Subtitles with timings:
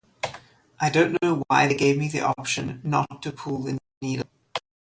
[0.79, 4.25] I don't know why they gave me the option not to pull the needle.